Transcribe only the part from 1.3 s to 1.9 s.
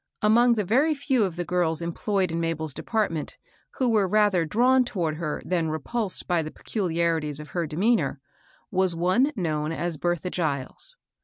the girls